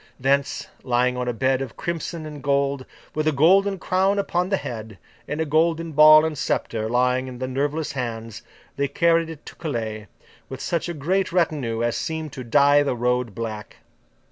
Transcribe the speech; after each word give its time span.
Thence, 0.19 0.65
lying 0.81 1.15
on 1.15 1.27
a 1.27 1.31
bed 1.31 1.61
of 1.61 1.77
crimson 1.77 2.25
and 2.25 2.41
gold, 2.41 2.87
with 3.13 3.27
a 3.27 3.31
golden 3.31 3.77
crown 3.77 4.17
upon 4.17 4.49
the 4.49 4.57
head, 4.57 4.97
and 5.27 5.39
a 5.39 5.45
golden 5.45 5.91
ball 5.91 6.25
and 6.25 6.35
sceptre 6.35 6.89
lying 6.89 7.27
in 7.27 7.37
the 7.37 7.47
nerveless 7.47 7.91
hands, 7.91 8.41
they 8.77 8.87
carried 8.87 9.29
it 9.29 9.45
to 9.45 9.55
Calais, 9.57 10.07
with 10.49 10.59
such 10.59 10.89
a 10.89 10.95
great 10.95 11.31
retinue 11.31 11.83
as 11.83 11.95
seemed 11.97 12.33
to 12.33 12.43
dye 12.43 12.81
the 12.81 12.95
road 12.95 13.35
black. 13.35 13.75